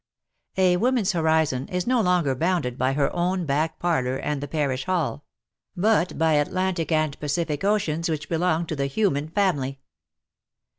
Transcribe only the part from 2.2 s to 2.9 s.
bounded